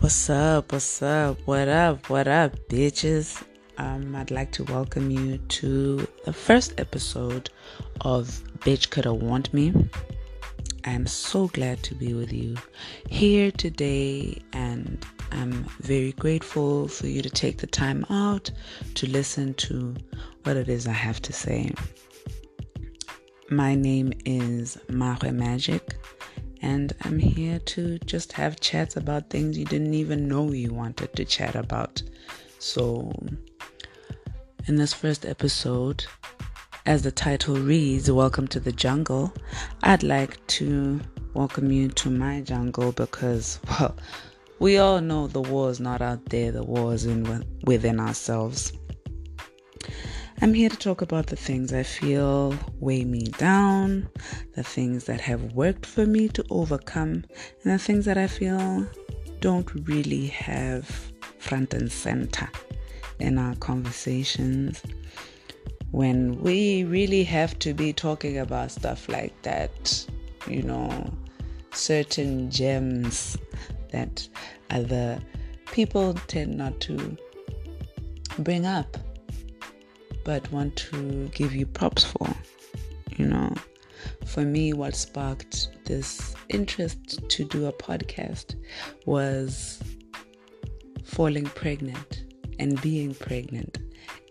What's 0.00 0.30
up? 0.30 0.72
What's 0.72 1.02
up? 1.02 1.36
What 1.44 1.68
up? 1.68 2.08
What 2.08 2.26
up, 2.26 2.56
bitches? 2.70 3.44
Um, 3.76 4.16
I'd 4.16 4.30
like 4.30 4.50
to 4.52 4.64
welcome 4.64 5.10
you 5.10 5.36
to 5.36 6.08
the 6.24 6.32
first 6.32 6.72
episode 6.80 7.50
of 8.00 8.42
Bitch 8.60 8.88
Coulda 8.88 9.12
Want 9.12 9.52
Me. 9.52 9.74
I'm 10.86 11.06
so 11.06 11.48
glad 11.48 11.82
to 11.82 11.94
be 11.94 12.14
with 12.14 12.32
you 12.32 12.56
here 13.10 13.50
today, 13.50 14.40
and 14.54 15.04
I'm 15.32 15.64
very 15.80 16.12
grateful 16.12 16.88
for 16.88 17.06
you 17.06 17.20
to 17.20 17.28
take 17.28 17.58
the 17.58 17.66
time 17.66 18.06
out 18.08 18.50
to 18.94 19.06
listen 19.06 19.52
to 19.68 19.94
what 20.44 20.56
it 20.56 20.70
is 20.70 20.86
I 20.86 20.92
have 20.92 21.20
to 21.20 21.34
say. 21.34 21.74
My 23.50 23.74
name 23.74 24.14
is 24.24 24.78
Mahwe 24.88 25.34
Magic 25.34 25.99
and 26.62 26.92
I'm 27.02 27.18
here 27.18 27.58
to 27.58 27.98
just 28.00 28.32
have 28.32 28.60
chats 28.60 28.96
about 28.96 29.30
things 29.30 29.56
you 29.56 29.64
didn't 29.64 29.94
even 29.94 30.28
know 30.28 30.52
you 30.52 30.72
wanted 30.72 31.14
to 31.16 31.24
chat 31.24 31.54
about. 31.54 32.02
So, 32.58 33.12
in 34.66 34.76
this 34.76 34.92
first 34.92 35.24
episode, 35.24 36.04
as 36.86 37.02
the 37.02 37.10
title 37.10 37.56
reads, 37.56 38.10
Welcome 38.10 38.48
to 38.48 38.60
the 38.60 38.72
Jungle, 38.72 39.32
I'd 39.82 40.02
like 40.02 40.44
to 40.48 41.00
welcome 41.34 41.70
you 41.70 41.88
to 41.88 42.10
my 42.10 42.40
jungle 42.42 42.92
because, 42.92 43.60
well, 43.68 43.96
we 44.58 44.78
all 44.78 45.00
know 45.00 45.26
the 45.26 45.40
war 45.40 45.70
is 45.70 45.80
not 45.80 46.02
out 46.02 46.24
there, 46.26 46.52
the 46.52 46.62
war 46.62 46.92
is 46.92 47.06
in 47.06 47.44
within 47.64 47.98
ourselves. 47.98 48.72
I'm 50.42 50.54
here 50.54 50.70
to 50.70 50.76
talk 50.76 51.02
about 51.02 51.26
the 51.26 51.36
things 51.36 51.70
I 51.70 51.82
feel 51.82 52.54
weigh 52.78 53.04
me 53.04 53.24
down, 53.24 54.08
the 54.54 54.62
things 54.62 55.04
that 55.04 55.20
have 55.20 55.52
worked 55.52 55.84
for 55.84 56.06
me 56.06 56.28
to 56.28 56.42
overcome, 56.48 57.24
and 57.62 57.74
the 57.74 57.78
things 57.78 58.06
that 58.06 58.16
I 58.16 58.26
feel 58.26 58.86
don't 59.40 59.70
really 59.86 60.28
have 60.28 61.12
front 61.38 61.74
and 61.74 61.92
center 61.92 62.48
in 63.18 63.36
our 63.36 63.54
conversations. 63.56 64.82
When 65.90 66.40
we 66.40 66.84
really 66.84 67.24
have 67.24 67.58
to 67.58 67.74
be 67.74 67.92
talking 67.92 68.38
about 68.38 68.70
stuff 68.70 69.10
like 69.10 69.42
that, 69.42 70.06
you 70.46 70.62
know, 70.62 71.12
certain 71.74 72.50
gems 72.50 73.36
that 73.92 74.26
other 74.70 75.20
people 75.66 76.14
tend 76.28 76.56
not 76.56 76.80
to 76.80 77.18
bring 78.38 78.64
up 78.64 78.96
but 80.24 80.50
want 80.52 80.76
to 80.76 81.28
give 81.28 81.54
you 81.54 81.66
props 81.66 82.04
for. 82.04 82.28
You 83.16 83.26
know, 83.26 83.54
for 84.26 84.42
me, 84.42 84.72
what 84.72 84.94
sparked 84.94 85.68
this 85.84 86.34
interest 86.48 87.28
to 87.28 87.44
do 87.44 87.66
a 87.66 87.72
podcast 87.72 88.54
was 89.06 89.82
falling 91.04 91.46
pregnant 91.46 92.24
and 92.58 92.80
being 92.80 93.14
pregnant 93.14 93.78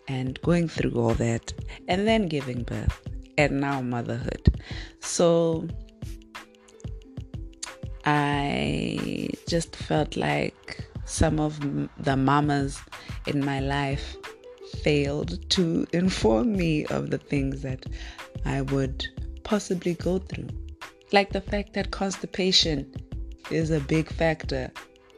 and 0.07 0.41
going 0.41 0.67
through 0.67 0.93
all 0.93 1.13
that 1.15 1.53
and 1.87 2.07
then 2.07 2.27
giving 2.27 2.63
birth 2.63 3.01
and 3.37 3.59
now 3.61 3.81
motherhood. 3.81 4.61
So 5.01 5.67
I 8.05 9.29
just 9.47 9.75
felt 9.75 10.15
like 10.15 10.85
some 11.05 11.39
of 11.39 11.59
the 11.97 12.15
mamas 12.15 12.79
in 13.27 13.43
my 13.43 13.59
life 13.59 14.15
failed 14.69 15.49
to 15.51 15.85
inform 15.93 16.53
me 16.53 16.85
of 16.85 17.09
the 17.09 17.17
things 17.17 17.61
that 17.61 17.85
I 18.45 18.61
would 18.61 19.07
possibly 19.43 19.95
go 19.95 20.19
through. 20.19 20.49
Like 21.11 21.31
the 21.31 21.41
fact 21.41 21.73
that 21.73 21.91
constipation 21.91 22.93
is 23.51 23.71
a 23.71 23.79
big 23.79 24.11
factor 24.11 24.71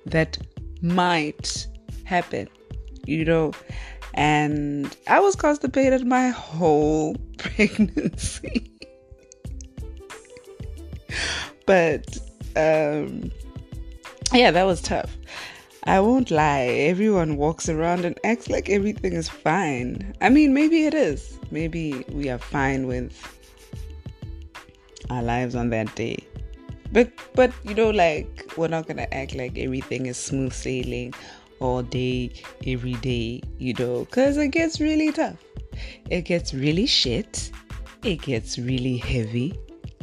that 0.06 0.38
might 0.82 1.68
happen, 2.06 2.48
you 3.06 3.26
know. 3.26 3.53
And 4.14 4.96
I 5.08 5.20
was 5.20 5.36
constipated 5.36 6.06
my 6.06 6.30
whole 6.30 7.16
pregnancy. 7.38 8.72
but 11.66 12.18
um 12.56 13.31
yeah, 14.34 14.52
that 14.52 14.64
was 14.64 14.81
tough. 14.81 15.18
I 15.86 16.00
won't 16.00 16.30
lie, 16.30 16.66
everyone 16.90 17.38
walks 17.38 17.68
around 17.68 18.06
and 18.06 18.19
acts 18.24 18.50
like 18.50 18.69
everything 18.69 19.14
is 19.14 19.28
fine. 19.28 20.14
I 20.22 20.30
mean, 20.30 20.53
maybe 20.53 20.86
it 20.86 20.94
is. 20.94 21.40
Maybe 21.50 22.06
we 22.09 22.30
are 22.30 22.38
fine 22.38 22.86
with 22.86 23.12
our 25.09 25.24
lives 25.24 25.56
on 25.56 25.72
that 25.72 25.94
day. 25.96 26.18
But 26.92 27.09
but 27.34 27.52
you 27.64 27.74
know 27.74 27.90
like 27.90 28.53
we're 28.58 28.68
not 28.68 28.86
going 28.86 28.97
to 28.97 29.14
act 29.14 29.34
like 29.36 29.58
everything 29.58 30.06
is 30.06 30.18
smooth 30.18 30.53
sailing 30.53 31.14
all 31.59 31.81
day 31.81 32.31
every 32.68 32.94
day, 32.96 33.42
you 33.58 33.74
know, 33.74 34.06
cuz 34.06 34.38
it 34.38 34.50
gets 34.50 34.80
really 34.80 35.12
tough. 35.12 35.38
It 36.09 36.24
gets 36.25 36.53
really 36.53 36.86
shit. 36.86 37.52
It 38.03 38.22
gets 38.22 38.59
really 38.59 38.98
heavy 38.98 39.58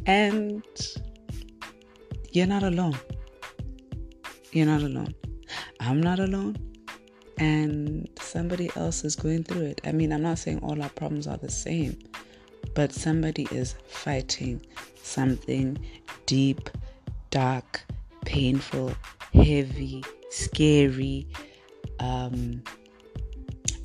and 0.06 0.62
you're 2.32 2.46
not 2.46 2.62
alone. 2.62 2.98
You're 4.52 4.66
not 4.66 4.82
alone. 4.82 5.14
I'm 5.80 6.00
not 6.00 6.18
alone 6.18 6.56
and 7.38 8.08
somebody 8.20 8.70
else 8.76 9.04
is 9.04 9.16
going 9.16 9.44
through 9.44 9.62
it. 9.62 9.80
I 9.84 9.92
mean, 9.92 10.12
I'm 10.12 10.22
not 10.22 10.38
saying 10.38 10.60
all 10.62 10.82
our 10.82 10.88
problems 10.90 11.26
are 11.26 11.36
the 11.36 11.50
same, 11.50 11.98
but 12.74 12.92
somebody 12.92 13.46
is 13.50 13.74
fighting 13.86 14.64
something 15.02 15.78
deep, 16.26 16.68
dark, 17.30 17.84
painful, 18.24 18.92
heavy, 19.32 20.04
scary, 20.30 21.26
um, 22.00 22.62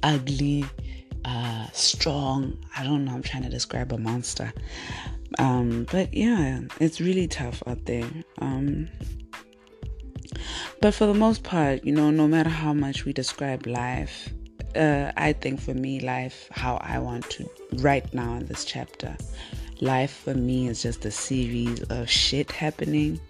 ugly, 0.02 0.66
uh, 1.26 1.68
strong. 1.72 2.58
I 2.76 2.84
don't 2.84 3.06
know. 3.06 3.14
I'm 3.14 3.24
trying 3.24 3.44
to 3.44 3.50
describe 3.50 3.94
a 3.94 3.98
monster. 3.98 4.52
Um, 5.40 5.88
but 5.92 6.14
yeah, 6.14 6.62
it's 6.80 7.00
really 7.00 7.28
tough 7.28 7.64
out 7.68 7.86
there. 7.86 8.10
Um, 8.40 8.90
but 10.84 10.94
for 10.94 11.06
the 11.06 11.14
most 11.14 11.44
part, 11.44 11.82
you 11.86 11.94
know, 11.94 12.12
no 12.12 12.28
matter 12.28 12.50
how 12.50 12.74
much 12.74 13.06
we 13.06 13.14
describe 13.14 13.66
life, 13.66 14.28
uh, 14.76 15.14
I 15.16 15.32
think 15.32 15.62
for 15.62 15.74
me, 15.74 16.02
life, 16.02 16.50
how 16.52 16.76
I 16.82 17.00
want 17.00 17.30
to, 17.30 17.50
right 17.76 18.04
now 18.14 18.34
in 18.34 18.48
this 18.48 18.66
chapter, 18.66 19.16
life 19.80 20.12
for 20.12 20.34
me 20.34 20.68
is 20.68 20.84
just 20.84 21.06
a 21.06 21.12
series 21.12 21.84
of 21.84 22.10
shit 22.10 22.52
happening 22.52 23.22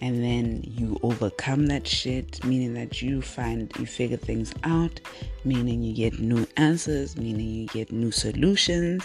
and 0.00 0.22
then 0.22 0.62
you 0.64 0.98
overcome 1.02 1.66
that 1.66 1.86
shit, 1.86 2.44
meaning 2.44 2.74
that 2.74 3.00
you 3.00 3.22
find 3.22 3.72
you 3.78 3.86
figure 3.86 4.16
things 4.16 4.52
out, 4.64 5.00
meaning 5.44 5.82
you 5.82 5.94
get 5.94 6.18
new 6.18 6.46
answers, 6.56 7.16
meaning 7.16 7.48
you 7.48 7.66
get 7.68 7.90
new 7.92 8.10
solutions, 8.10 9.02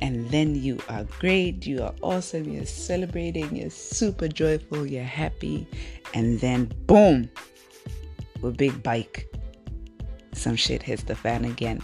and 0.00 0.28
then 0.30 0.54
you 0.54 0.78
are 0.88 1.04
great, 1.04 1.66
you 1.66 1.82
are 1.82 1.94
awesome, 2.02 2.50
you're 2.50 2.66
celebrating, 2.66 3.54
you're 3.56 3.70
super 3.70 4.28
joyful, 4.28 4.86
you're 4.86 5.02
happy, 5.02 5.66
and 6.14 6.40
then 6.40 6.70
boom, 6.86 7.30
a 8.42 8.50
big 8.50 8.82
bike, 8.82 9.32
some 10.32 10.56
shit 10.56 10.82
hits 10.82 11.04
the 11.04 11.14
fan 11.14 11.44
again, 11.44 11.80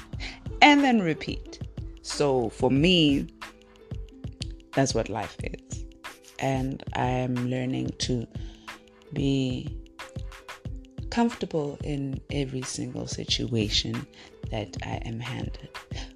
and 0.61 0.83
then 0.83 1.01
repeat. 1.01 1.61
So 2.03 2.49
for 2.51 2.71
me, 2.71 3.29
that's 4.73 4.95
what 4.95 5.09
life 5.09 5.37
is. 5.43 5.85
And 6.41 6.83
I 6.95 7.07
am 7.07 7.35
learning 7.49 7.91
to 7.99 8.27
be 9.13 9.77
comfortable 11.11 11.79
in 11.83 12.21
every 12.31 12.63
single 12.63 13.07
situation 13.07 14.07
that 14.51 14.77
I 14.85 15.01
am 15.05 15.21
handed, 15.21 15.69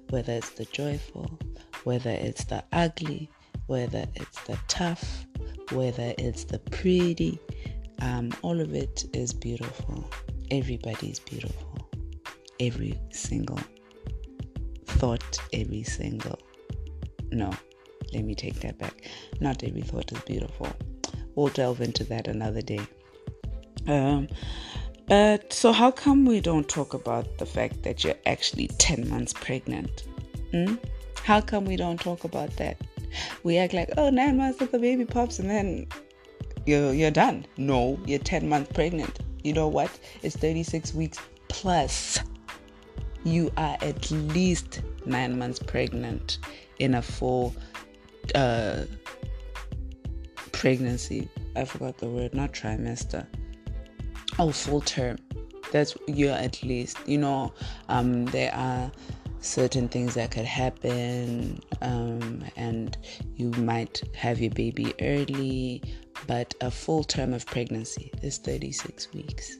whether 0.09 0.33
it's 0.33 0.51
the 0.51 0.65
joyful, 0.65 1.39
whether 1.83 2.09
it's 2.09 2.45
the 2.45 2.63
ugly, 2.71 3.29
whether 3.67 4.05
it's 4.15 4.41
the 4.43 4.57
tough, 4.67 5.25
whether 5.71 6.13
it's 6.17 6.45
the 6.45 6.59
pretty. 6.59 7.39
Um, 8.01 8.31
all 8.41 8.59
of 8.59 8.73
it 8.73 9.05
is 9.13 9.33
beautiful. 9.33 10.09
Everybody 10.51 11.09
is 11.09 11.19
beautiful. 11.19 11.89
Every 12.59 12.99
single 13.11 13.59
thought, 14.85 15.39
every 15.53 15.83
single. 15.83 16.39
No, 17.31 17.51
let 18.13 18.23
me 18.23 18.35
take 18.35 18.59
that 18.61 18.77
back. 18.77 19.09
Not 19.39 19.63
every 19.63 19.81
thought 19.81 20.11
is 20.11 20.19
beautiful 20.21 20.67
we'll 21.35 21.49
delve 21.49 21.81
into 21.81 22.03
that 22.05 22.27
another 22.27 22.61
day. 22.61 22.81
Um, 23.87 24.27
but 25.07 25.51
so, 25.51 25.71
how 25.71 25.91
come 25.91 26.25
we 26.25 26.39
don't 26.39 26.67
talk 26.67 26.93
about 26.93 27.37
the 27.37 27.45
fact 27.45 27.83
that 27.83 28.03
you're 28.03 28.15
actually 28.25 28.67
10 28.67 29.09
months 29.09 29.33
pregnant? 29.33 30.03
Hmm? 30.51 30.75
How 31.23 31.41
come 31.41 31.65
we 31.65 31.75
don't 31.75 31.99
talk 31.99 32.23
about 32.23 32.55
that? 32.57 32.77
We 33.43 33.57
act 33.57 33.73
like, 33.73 33.89
oh, 33.97 34.09
nine 34.09 34.37
months 34.37 34.61
of 34.61 34.71
the 34.71 34.79
baby 34.79 35.05
pops 35.05 35.39
and 35.39 35.49
then 35.49 35.87
you're, 36.65 36.93
you're 36.93 37.11
done. 37.11 37.45
No, 37.57 37.99
you're 38.05 38.19
10 38.19 38.47
months 38.47 38.71
pregnant. 38.73 39.19
You 39.43 39.53
know 39.53 39.67
what? 39.67 39.91
It's 40.21 40.35
36 40.35 40.93
weeks 40.93 41.19
plus. 41.49 42.19
You 43.23 43.51
are 43.57 43.77
at 43.81 44.09
least 44.11 44.81
nine 45.05 45.37
months 45.37 45.59
pregnant 45.59 46.39
in 46.79 46.95
a 46.95 47.01
full 47.01 47.53
uh, 48.35 48.83
pregnancy. 50.63 51.27
I 51.57 51.65
forgot 51.65 51.97
the 51.97 52.07
word, 52.07 52.33
not 52.33 52.53
trimester. 52.53 53.27
oh 54.39 54.53
full 54.53 54.79
term. 54.79 55.17
That's 55.73 55.93
year 56.07 56.31
at 56.31 56.63
least. 56.63 56.97
You 57.05 57.17
know 57.17 57.53
um, 57.89 58.23
there 58.27 58.55
are 58.55 58.89
certain 59.41 59.89
things 59.89 60.13
that 60.13 60.31
could 60.31 60.45
happen 60.45 61.61
um, 61.81 62.45
and 62.55 62.97
you 63.35 63.49
might 63.71 64.03
have 64.15 64.39
your 64.39 64.51
baby 64.51 64.93
early 65.01 65.83
but 66.27 66.55
a 66.61 66.71
full 66.71 67.03
term 67.03 67.33
of 67.33 67.45
pregnancy 67.45 68.09
is 68.21 68.37
36 68.37 69.11
weeks. 69.11 69.57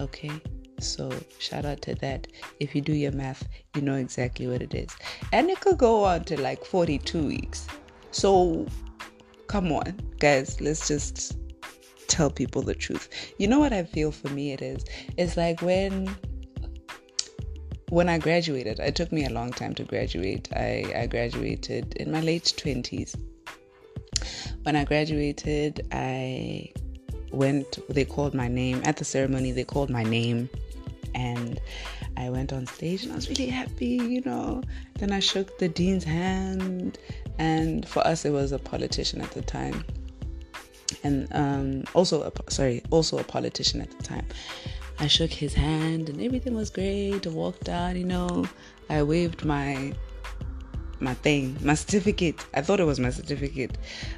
Okay? 0.00 0.32
So 0.80 1.12
shout 1.40 1.66
out 1.66 1.82
to 1.82 1.94
that. 1.96 2.26
If 2.58 2.74
you 2.74 2.80
do 2.80 2.94
your 2.94 3.12
math 3.12 3.46
you 3.74 3.82
know 3.82 3.96
exactly 3.96 4.46
what 4.46 4.62
it 4.62 4.72
is. 4.72 4.96
And 5.30 5.50
it 5.50 5.60
could 5.60 5.76
go 5.76 6.04
on 6.04 6.24
to 6.24 6.40
like 6.40 6.64
42 6.64 7.22
weeks. 7.22 7.66
So 8.12 8.66
come 9.52 9.70
on 9.70 10.00
guys 10.18 10.60
let's 10.62 10.88
just 10.88 11.36
tell 12.12 12.30
people 12.30 12.60
the 12.62 12.74
truth. 12.74 13.08
You 13.38 13.48
know 13.48 13.58
what 13.58 13.72
I 13.72 13.84
feel 13.84 14.12
for 14.12 14.28
me 14.28 14.52
it 14.52 14.60
is? 14.60 14.84
It's 15.16 15.36
like 15.36 15.62
when 15.62 16.14
when 17.88 18.08
I 18.08 18.18
graduated, 18.18 18.78
it 18.78 18.94
took 18.94 19.12
me 19.12 19.24
a 19.24 19.30
long 19.30 19.50
time 19.50 19.74
to 19.74 19.84
graduate. 19.84 20.48
I, 20.54 20.92
I 20.96 21.06
graduated 21.06 21.94
in 21.96 22.10
my 22.10 22.20
late 22.20 22.54
20s. 22.56 23.18
When 24.62 24.76
I 24.76 24.84
graduated, 24.84 25.86
I 25.92 26.72
went, 27.32 27.78
they 27.90 28.06
called 28.06 28.32
my 28.32 28.48
name. 28.48 28.80
At 28.84 28.96
the 28.96 29.04
ceremony, 29.04 29.52
they 29.52 29.64
called 29.64 29.90
my 29.90 30.04
name. 30.04 30.48
And 31.14 31.60
I 32.16 32.30
went 32.30 32.52
on 32.52 32.66
stage 32.66 33.04
and 33.04 33.12
I 33.12 33.16
was 33.16 33.28
really 33.28 33.46
happy, 33.46 33.96
you 33.96 34.22
know. 34.22 34.62
Then 34.98 35.12
I 35.12 35.20
shook 35.20 35.58
the 35.58 35.68
dean's 35.68 36.04
hand. 36.04 36.98
And 37.38 37.88
for 37.88 38.06
us, 38.06 38.24
it 38.24 38.30
was 38.30 38.52
a 38.52 38.58
politician 38.58 39.20
at 39.20 39.30
the 39.32 39.42
time 39.42 39.84
and 41.04 41.28
um, 41.32 41.84
also 41.94 42.22
a, 42.22 42.50
sorry, 42.50 42.82
also 42.90 43.18
a 43.18 43.24
politician 43.24 43.80
at 43.80 43.90
the 43.90 44.02
time. 44.02 44.26
I 44.98 45.06
shook 45.06 45.30
his 45.30 45.54
hand 45.54 46.08
and 46.08 46.20
everything 46.20 46.54
was 46.54 46.70
great. 46.70 47.26
I 47.26 47.30
walked 47.30 47.68
out, 47.68 47.96
you 47.96 48.04
know. 48.04 48.46
I 48.88 49.02
waved 49.02 49.44
my 49.44 49.92
my 51.00 51.14
thing, 51.14 51.56
my 51.60 51.74
certificate. 51.74 52.36
I 52.54 52.60
thought 52.60 52.78
it 52.78 52.84
was 52.84 53.00
my 53.00 53.10
certificate. 53.10 53.76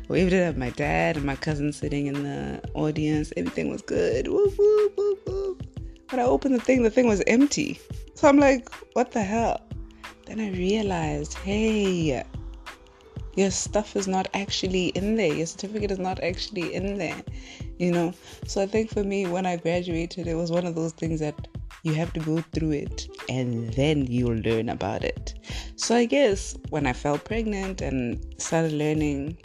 I 0.08 0.12
waved 0.12 0.34
it 0.34 0.42
at 0.42 0.58
my 0.58 0.70
dad 0.70 1.16
and 1.16 1.24
my 1.24 1.36
cousin 1.36 1.72
sitting 1.72 2.06
in 2.06 2.24
the 2.24 2.60
audience. 2.74 3.32
Everything 3.36 3.70
was 3.70 3.80
good. 3.80 4.28
Whoop, 4.28 4.52
whoop, 4.58 4.92
whoop, 4.96 5.26
But 6.08 6.18
I 6.18 6.22
opened 6.22 6.54
the 6.54 6.60
thing, 6.60 6.82
the 6.82 6.90
thing 6.90 7.06
was 7.06 7.22
empty. 7.26 7.78
So 8.14 8.28
I'm 8.28 8.38
like, 8.38 8.68
what 8.94 9.12
the 9.12 9.22
hell? 9.22 9.60
Then 10.26 10.40
I 10.40 10.50
realized, 10.50 11.34
hey, 11.34 12.24
your 13.36 13.50
stuff 13.50 13.96
is 13.96 14.06
not 14.06 14.28
actually 14.34 14.88
in 14.88 15.16
there 15.16 15.34
your 15.34 15.46
certificate 15.46 15.90
is 15.90 15.98
not 15.98 16.22
actually 16.22 16.72
in 16.74 16.98
there 16.98 17.22
you 17.78 17.90
know 17.90 18.12
so 18.46 18.62
i 18.62 18.66
think 18.66 18.90
for 18.90 19.02
me 19.02 19.26
when 19.26 19.46
i 19.46 19.56
graduated 19.56 20.26
it 20.26 20.34
was 20.34 20.50
one 20.50 20.66
of 20.66 20.74
those 20.74 20.92
things 20.92 21.20
that 21.20 21.48
you 21.82 21.92
have 21.92 22.12
to 22.12 22.20
go 22.20 22.42
through 22.52 22.70
it 22.70 23.08
and 23.28 23.72
then 23.74 24.06
you'll 24.06 24.38
learn 24.38 24.68
about 24.68 25.02
it 25.02 25.34
so 25.76 25.94
i 25.94 26.04
guess 26.04 26.56
when 26.70 26.86
i 26.86 26.92
fell 26.92 27.18
pregnant 27.18 27.80
and 27.80 28.24
started 28.40 28.72
learning 28.72 29.36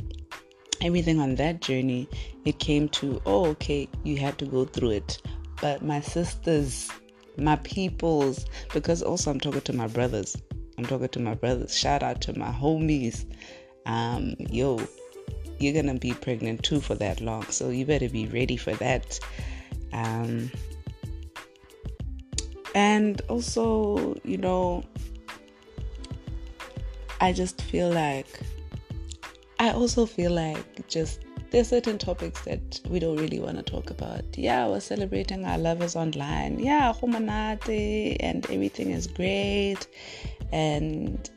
everything 0.82 1.20
on 1.20 1.36
that 1.36 1.60
journey 1.60 2.08
it 2.46 2.60
came 2.60 2.88
to 2.88 3.22
oh 3.26 3.46
okay 3.46 3.88
you 4.04 4.18
had 4.18 4.38
to 4.38 4.46
go 4.46 4.66
through 4.66 4.92
it 4.92 5.22
but 5.62 5.82
my 5.82 6.02
sisters 6.02 6.90
my 7.38 7.56
peoples 7.58 8.46
because 8.74 9.02
also 9.02 9.32
i'm 9.32 9.40
talking 9.40 9.62
to 9.62 9.74
my 9.74 9.88
brothers. 9.88 10.36
I'm 10.80 10.86
talking 10.86 11.10
to 11.10 11.20
my 11.20 11.34
brothers. 11.34 11.78
Shout 11.78 12.04
out 12.04 12.22
to 12.22 12.40
my 12.40 12.52
homies. 12.52 13.26
Um, 13.86 14.36
yo, 14.40 14.80
you're 15.60 15.74
gonna 15.74 16.00
be 16.00 16.14
pregnant 16.14 16.64
too 16.64 16.80
for 16.80 16.96
that 16.96 17.20
long, 17.20 17.44
so 17.48 17.68
you 17.70 17.86
better 17.86 18.08
be 18.08 18.28
ready 18.28 18.56
for 18.56 18.74
that. 18.76 19.20
Um, 19.92 20.50
and 22.74 23.22
also, 23.28 24.16
you 24.24 24.38
know, 24.38 24.86
I 27.20 27.34
just 27.34 27.62
feel 27.62 27.90
like 27.90 28.40
I 29.60 29.72
also 29.72 30.06
feel 30.06 30.32
like 30.32 30.88
just 30.88 31.26
there's 31.52 31.70
certain 31.70 31.98
topics 31.98 32.42
that 32.42 32.80
we 32.90 33.00
don't 33.00 33.18
really 33.18 33.40
want 33.40 33.58
to 33.58 33.64
talk 33.64 33.90
about. 33.90 34.24
Yeah, 34.38 34.68
we're 34.68 34.80
celebrating 34.80 35.46
our 35.46 35.58
lovers 35.58 35.96
online. 35.96 36.60
Yeah, 36.60 36.94
and 37.02 38.46
everything 38.52 38.92
is 38.92 39.08
great. 39.08 39.88
And 40.52 41.30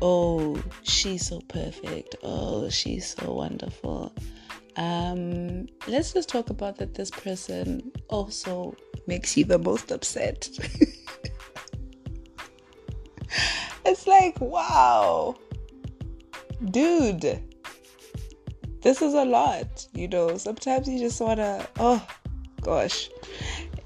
oh, 0.00 0.62
she's 0.82 1.26
so 1.26 1.40
perfect. 1.48 2.16
Oh, 2.22 2.68
she's 2.68 3.16
so 3.18 3.32
wonderful. 3.32 4.14
Um, 4.76 5.66
let's 5.88 6.12
just 6.12 6.28
talk 6.28 6.50
about 6.50 6.76
that 6.78 6.94
this 6.94 7.10
person 7.10 7.90
also 8.08 8.76
makes 9.06 9.36
you 9.36 9.44
the 9.44 9.58
most 9.58 9.90
upset. 9.90 10.48
it's 13.84 14.06
like, 14.06 14.40
wow, 14.40 15.34
dude, 16.70 17.42
this 18.86 19.02
is 19.02 19.14
a 19.14 19.24
lot, 19.24 19.84
you 19.94 20.06
know. 20.06 20.36
Sometimes 20.36 20.86
you 20.86 21.00
just 21.00 21.20
wanna, 21.20 21.66
oh 21.80 22.06
gosh. 22.60 23.10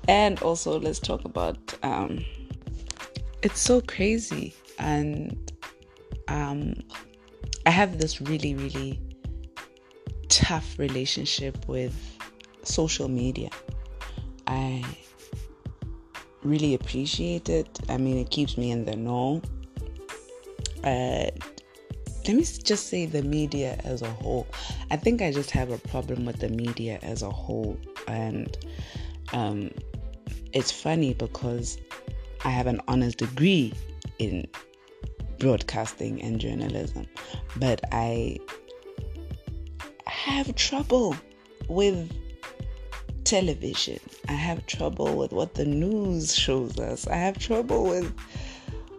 And 0.09 0.39
also, 0.43 0.79
let's 0.79 0.99
talk 0.99 1.25
about 1.25 1.57
um, 1.83 2.23
it's 3.41 3.59
so 3.59 3.81
crazy 3.81 4.55
and 4.79 5.53
um, 6.29 6.75
I 7.65 7.71
have 7.71 7.97
this 7.97 8.21
really, 8.21 8.55
really 8.55 9.01
tough 10.29 10.79
relationship 10.79 11.67
with 11.67 11.97
social 12.65 13.09
media. 13.09 13.49
I 14.47 14.85
really 16.43 16.75
appreciate 16.75 17.49
it. 17.49 17.81
I 17.89 17.97
mean, 17.97 18.19
it 18.19 18.29
keeps 18.29 18.59
me 18.59 18.71
in 18.71 18.85
the 18.85 18.97
know. 18.97 19.41
Uh, 20.85 21.31
let 22.27 22.37
me 22.37 22.43
just 22.43 22.89
say 22.89 23.07
the 23.07 23.23
media 23.23 23.79
as 23.85 24.03
a 24.03 24.11
whole. 24.11 24.47
I 24.91 24.97
think 24.97 25.23
I 25.23 25.33
just 25.33 25.51
have 25.51 25.71
a 25.71 25.79
problem 25.79 26.27
with 26.27 26.39
the 26.41 26.49
media 26.49 26.99
as 27.03 27.23
a 27.23 27.31
whole. 27.31 27.79
And 28.09 28.57
um, 29.33 29.71
it's 30.53 30.71
funny 30.71 31.15
because 31.15 31.79
I 32.45 32.51
have 32.51 32.67
an 32.67 32.81
honors 32.89 33.15
degree 33.15 33.73
in 34.19 34.47
broadcasting 35.39 36.21
and 36.23 36.39
journalism. 36.39 37.07
But 37.57 37.81
I 37.91 38.39
have 40.07 40.55
trouble 40.55 41.17
with 41.69 42.13
television. 43.25 43.99
I 44.29 44.33
have 44.33 44.67
trouble 44.67 45.17
with 45.17 45.33
what 45.33 45.55
the 45.55 45.65
news 45.65 46.35
shows 46.35 46.79
us. 46.79 47.07
I 47.07 47.17
have 47.17 47.39
trouble 47.39 47.85
with 47.85 48.13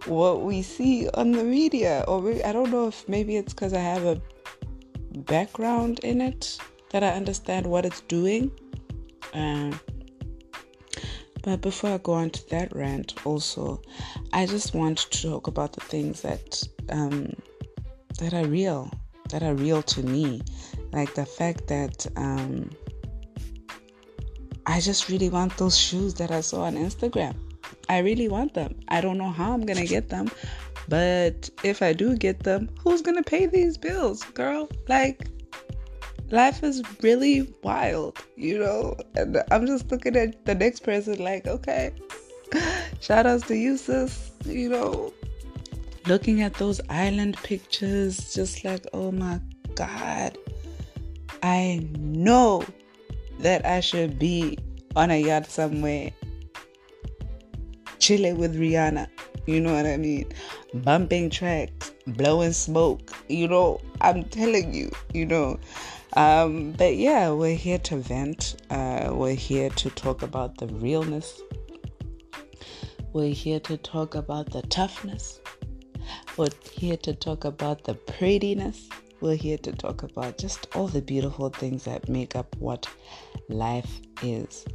what 0.06 0.42
we 0.42 0.62
see 0.62 1.10
on 1.10 1.32
the 1.32 1.44
media. 1.44 2.04
Or 2.08 2.28
I 2.46 2.52
don't 2.52 2.72
know 2.72 2.88
if 2.88 3.08
maybe 3.08 3.38
it's 3.38 3.54
because 3.54 3.74
I 3.74 3.80
have 3.80 4.06
a 4.06 4.22
background 5.20 6.00
in 6.00 6.22
it 6.22 6.58
that 6.92 7.04
I 7.04 7.10
understand 7.10 7.66
what 7.66 7.86
it's 7.86 8.02
doing. 8.02 8.52
Uh, 9.34 9.72
but 11.44 11.62
before 11.62 11.92
I 11.92 11.98
go 11.98 12.14
on 12.14 12.30
to 12.30 12.50
that 12.50 12.76
rant, 12.76 13.26
also, 13.26 13.82
I 14.34 14.46
just 14.46 14.76
want 14.76 15.00
to 15.00 15.22
talk 15.30 15.48
about 15.48 15.74
the 15.74 15.82
things 15.82 16.22
that 16.22 16.64
um, 16.90 17.34
that 18.20 18.34
are 18.34 18.46
real, 18.46 18.92
that 19.30 19.42
are 19.42 19.56
real 19.56 19.82
to 19.82 20.04
me, 20.04 20.42
like 20.92 21.14
the 21.16 21.26
fact 21.26 21.68
that 21.68 22.06
um, 22.16 22.70
I 24.68 24.80
just 24.80 25.10
really 25.10 25.30
want 25.30 25.58
those 25.58 25.78
shoes 25.78 26.14
that 26.16 26.30
I 26.30 26.42
saw 26.42 26.64
on 26.64 26.76
Instagram. 26.76 27.36
I 27.90 28.00
really 28.00 28.28
want 28.28 28.54
them. 28.54 28.80
I 28.88 29.02
don't 29.02 29.18
know 29.18 29.30
how 29.30 29.54
I'm 29.54 29.66
gonna 29.66 29.86
get 29.86 30.10
them, 30.10 30.30
but 30.88 31.50
if 31.64 31.82
I 31.82 31.94
do 31.94 32.16
get 32.16 32.44
them, 32.44 32.70
who's 32.84 33.02
gonna 33.02 33.24
pay 33.24 33.46
these 33.46 33.78
bills, 33.78 34.24
girl? 34.24 34.70
Like, 34.88 35.28
life 36.32 36.64
is 36.64 36.82
really 37.02 37.54
wild, 37.64 38.18
you 38.36 38.60
know? 38.60 38.96
And 39.16 39.44
I'm 39.52 39.66
just 39.68 39.92
looking 39.92 40.16
at 40.16 40.46
the 40.46 40.56
next 40.56 40.82
person 40.82 41.24
like, 41.24 41.48
okay, 41.48 41.92
shout 43.00 43.26
outs 43.26 43.48
to 43.48 43.56
you, 43.56 43.78
sis, 43.78 44.32
you 44.46 44.70
know? 44.70 45.14
Looking 46.08 46.42
at 46.42 46.56
those 46.56 46.82
island 46.90 47.38
pictures, 47.38 48.34
just 48.34 48.64
like, 48.64 48.86
oh 48.94 49.12
my 49.12 49.40
God, 49.76 50.38
I 51.44 51.88
know 51.98 52.64
that 53.40 53.66
I 53.66 53.80
should 53.80 54.18
be 54.18 54.58
on 54.96 55.12
a 55.12 55.22
yacht 55.22 55.50
somewhere, 55.50 56.12
chilling 58.02 58.38
with 58.38 58.60
Rihanna. 58.60 59.08
You 59.46 59.62
know 59.62 59.74
what 59.74 59.86
I 59.86 59.96
mean? 59.96 60.30
Bumping 60.74 61.30
tracks, 61.30 61.94
blowing 62.08 62.52
smoke. 62.52 63.16
You 63.30 63.48
know, 63.48 63.80
I'm 64.02 64.26
telling 64.26 64.74
you, 64.74 64.92
you 65.14 65.26
know. 65.26 65.60
Um, 66.14 66.74
but 66.74 66.98
yeah, 66.98 67.32
we're 67.32 67.56
here 67.56 67.80
to 67.80 67.98
vent. 67.98 68.62
Uh, 68.70 69.12
we're 69.14 69.36
here 69.36 69.70
to 69.70 69.90
talk 69.92 70.24
about 70.24 70.58
the 70.58 70.68
realness. 70.68 71.42
We're 73.14 73.34
here 73.34 73.60
to 73.62 73.78
talk 73.78 74.16
about 74.16 74.52
the 74.52 74.64
toughness. 74.64 75.40
We're 76.38 76.48
here 76.72 76.98
to 76.98 77.14
talk 77.14 77.46
about 77.46 77.84
the 77.84 77.94
prettiness. 77.94 78.90
We're 79.22 79.36
here 79.36 79.60
to 79.60 79.72
talk 79.72 80.04
about 80.04 80.38
just 80.38 80.68
all 80.76 80.88
the 80.88 81.02
beautiful 81.02 81.50
things 81.50 81.84
that 81.86 82.10
make 82.10 82.36
up 82.36 82.56
what 82.58 82.88
life 83.48 84.02
is. 84.24 84.66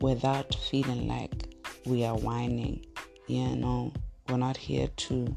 without 0.00 0.54
feeling 0.54 1.08
like 1.08 1.45
we 1.86 2.04
are 2.04 2.16
whining. 2.16 2.84
You 3.28 3.56
know, 3.56 3.92
we're 4.28 4.36
not 4.36 4.56
here 4.56 4.88
to 4.88 5.36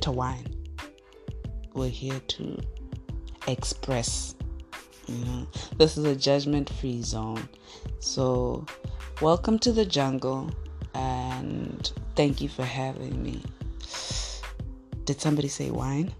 to 0.00 0.10
whine. 0.10 0.46
We're 1.74 1.88
here 1.88 2.20
to 2.20 2.58
express. 3.46 4.34
You 5.06 5.24
know, 5.24 5.46
this 5.76 5.96
is 5.96 6.04
a 6.04 6.14
judgment-free 6.14 7.02
zone. 7.02 7.48
So, 8.00 8.66
welcome 9.20 9.58
to 9.60 9.72
the 9.72 9.84
jungle, 9.84 10.50
and 10.94 11.90
thank 12.16 12.40
you 12.40 12.48
for 12.48 12.64
having 12.64 13.22
me. 13.22 13.42
Did 15.04 15.20
somebody 15.20 15.48
say 15.48 15.70
wine? 15.70 16.14